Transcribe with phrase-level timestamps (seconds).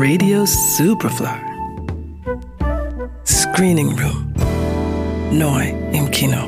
[0.00, 1.26] Radio Superfly.
[3.26, 4.32] Screening Room.
[5.32, 6.38] Neu im Kino.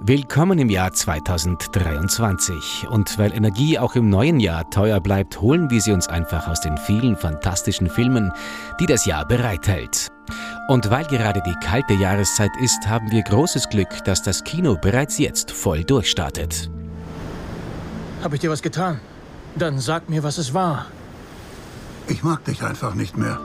[0.00, 2.86] Willkommen im Jahr 2023.
[2.88, 6.62] Und weil Energie auch im neuen Jahr teuer bleibt, holen wir sie uns einfach aus
[6.62, 8.32] den vielen fantastischen Filmen,
[8.80, 10.08] die das Jahr bereithält.
[10.68, 15.18] Und weil gerade die kalte Jahreszeit ist, haben wir großes Glück, dass das Kino bereits
[15.18, 16.70] jetzt voll durchstartet.
[18.22, 19.00] Hab ich dir was getan?
[19.56, 20.86] Dann sag mir, was es war.
[22.08, 23.38] Ich mag dich einfach nicht mehr.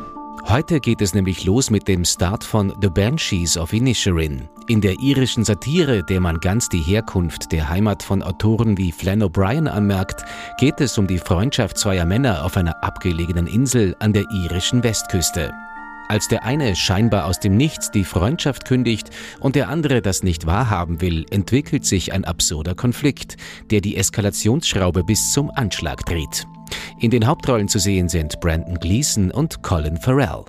[0.47, 4.47] Heute geht es nämlich los mit dem Start von The Banshees of Inisherin.
[4.67, 9.23] In der irischen Satire, der man ganz die Herkunft der Heimat von Autoren wie Flann
[9.23, 10.23] O'Brien anmerkt,
[10.57, 15.51] geht es um die Freundschaft zweier Männer auf einer abgelegenen Insel an der irischen Westküste.
[16.09, 19.09] Als der eine scheinbar aus dem Nichts die Freundschaft kündigt
[19.41, 23.35] und der andere das nicht wahrhaben will, entwickelt sich ein absurder Konflikt,
[23.71, 26.45] der die Eskalationsschraube bis zum Anschlag dreht.
[26.99, 30.45] In den Hauptrollen zu sehen sind Brandon Gleason und Colin Farrell.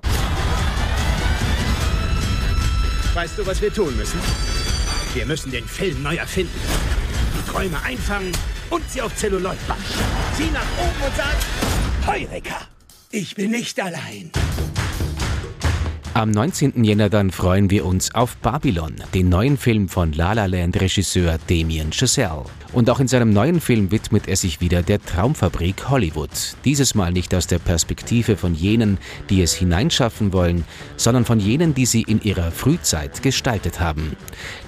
[3.15, 4.21] Weißt du, was wir tun müssen?
[5.13, 6.61] Wir müssen den Film neu erfinden.
[7.37, 8.31] Die Träume einfangen
[8.71, 9.79] und sie auf Zelluloid bauen.
[10.37, 11.37] Sieh nach oben und sag,
[12.07, 12.69] Heureka,
[13.11, 14.31] ich bin nicht allein.
[16.19, 16.83] Am 19.
[16.83, 21.39] Jänner dann freuen wir uns auf Babylon, den neuen Film von La La Land Regisseur
[21.47, 22.43] Damien Chazelle.
[22.73, 26.31] Und auch in seinem neuen Film widmet er sich wieder der Traumfabrik Hollywood.
[26.65, 28.99] Dieses Mal nicht aus der Perspektive von jenen,
[29.31, 30.65] die es hineinschaffen wollen,
[30.97, 34.17] sondern von jenen, die sie in ihrer Frühzeit gestaltet haben.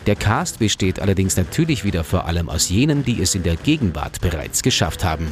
[0.06, 4.20] Der Cast besteht allerdings natürlich wieder vor allem aus jenen, die es in der Gegenwart
[4.20, 5.26] bereits geschafft haben.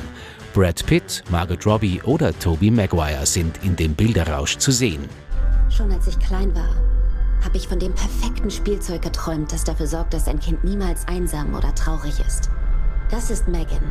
[0.52, 5.08] Brad Pitt, Margot Robbie oder Tobey Maguire sind in dem Bilderrausch zu sehen.
[5.70, 6.74] Schon als ich klein war,
[7.44, 11.54] habe ich von dem perfekten Spielzeug geträumt, das dafür sorgt, dass ein Kind niemals einsam
[11.54, 12.50] oder traurig ist.
[13.10, 13.90] Das ist Megan.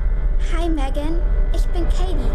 [0.55, 1.20] Hi Megan,
[1.55, 2.31] ich bin Katie.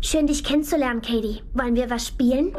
[0.00, 1.42] Schön dich kennenzulernen, Katie.
[1.54, 2.54] Wollen wir was spielen?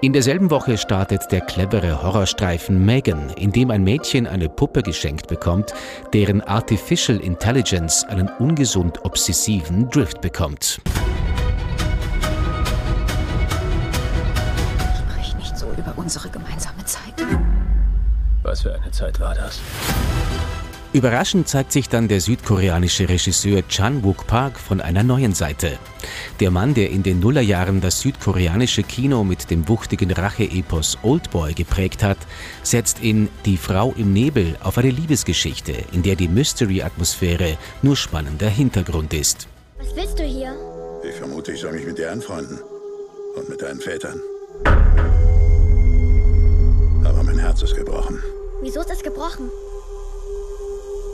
[0.00, 5.28] In derselben Woche startet der clevere Horrorstreifen Megan, in dem ein Mädchen eine Puppe geschenkt
[5.28, 5.72] bekommt,
[6.12, 10.80] deren Artificial Intelligence einen ungesund obsessiven Drift bekommt.
[15.76, 17.14] Über unsere gemeinsame Zeit.
[18.42, 19.60] Was für eine Zeit war das?
[20.94, 25.76] Überraschend zeigt sich dann der südkoreanische Regisseur Chan Wook Park von einer neuen Seite.
[26.38, 32.04] Der Mann, der in den Nullerjahren das südkoreanische Kino mit dem wuchtigen Rache-Epos Oldboy geprägt
[32.04, 32.18] hat,
[32.62, 38.48] setzt in Die Frau im Nebel auf eine Liebesgeschichte, in der die Mystery-Atmosphäre nur spannender
[38.48, 39.48] Hintergrund ist.
[39.78, 40.54] Was willst du hier?
[41.02, 42.60] Ich vermute, ich soll mich mit dir anfreunden.
[43.34, 44.20] Und mit deinen Vätern.
[48.84, 49.50] Wieso ist gebrochen?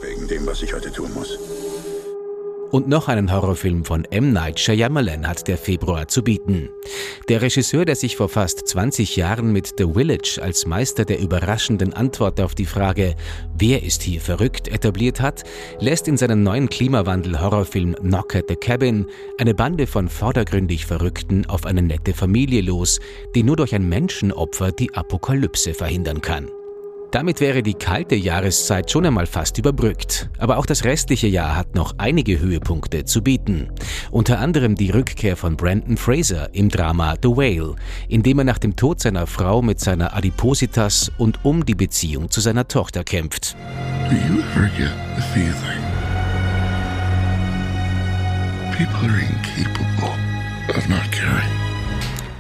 [0.03, 1.39] Wegen dem, was ich heute tun muss.
[2.73, 4.33] Und noch einen Horrorfilm von M.
[4.33, 6.71] Night Shyamalan hat der Februar zu bieten.
[7.29, 11.93] Der Regisseur, der sich vor fast 20 Jahren mit The Village als Meister der überraschenden
[11.93, 13.15] Antwort auf die Frage
[13.57, 15.45] Wer ist hier verrückt etabliert hat,
[15.79, 19.07] lässt in seinem neuen Klimawandel-Horrorfilm Knock at the Cabin
[19.39, 22.99] eine Bande von vordergründig Verrückten auf eine nette Familie los,
[23.37, 26.51] die nur durch ein Menschenopfer die Apokalypse verhindern kann.
[27.11, 30.31] Damit wäre die kalte Jahreszeit schon einmal fast überbrückt.
[30.39, 33.69] Aber auch das restliche Jahr hat noch einige Höhepunkte zu bieten.
[34.11, 37.75] Unter anderem die Rückkehr von Brandon Fraser im Drama The Whale,
[38.09, 42.31] in dem er nach dem Tod seiner Frau mit seiner Adipositas und um die Beziehung
[42.31, 43.57] zu seiner Tochter kämpft.
[44.09, 44.43] Do you
[48.81, 50.09] people are incapable
[50.75, 51.60] of not caring?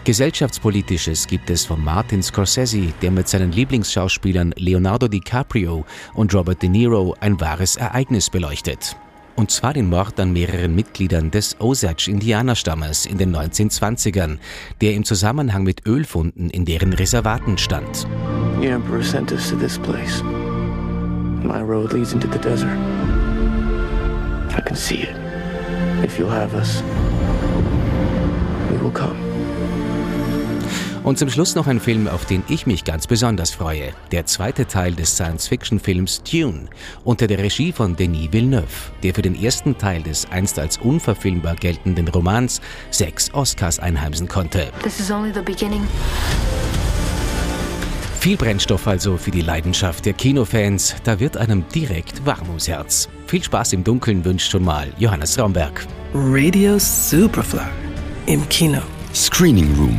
[0.05, 5.85] Gesellschaftspolitisches gibt es von Martin Scorsese, der mit seinen Lieblingsschauspielern Leonardo DiCaprio
[6.15, 8.97] und Robert De Niro ein wahres Ereignis beleuchtet.
[9.37, 14.39] Und zwar den Mord an mehreren Mitgliedern des Osage-Indianerstammes in den 1920ern,
[14.81, 18.07] der im Zusammenhang mit Ölfunden in deren Reservaten stand.
[18.61, 20.23] The Emperor sent us to this place.
[21.43, 22.77] My road leads into the desert.
[24.57, 25.15] I can see it.
[26.03, 26.83] If you'll have us,
[28.71, 29.30] we will come.
[31.03, 33.93] Und zum Schluss noch ein Film, auf den ich mich ganz besonders freue.
[34.13, 36.69] Der zweite Teil des Science-Fiction-Films Dune
[37.05, 41.57] unter der Regie von Denis Villeneuve, der für den ersten Teil des einst als unverfilmbar
[41.57, 42.61] geltenden Romans
[42.91, 44.71] sechs Oscars einheimsen konnte.
[44.83, 45.87] This is only the beginning.
[48.21, 53.09] Viel Brennstoff also für die Leidenschaft der Kinofans, da wird einem direkt warm ums Herz.
[53.27, 55.87] Viel Spaß im Dunkeln wünscht schon mal Johannes Raumberg.
[56.13, 57.61] Radio Superfly
[58.27, 58.83] im Kino.
[59.15, 59.99] Screening Room.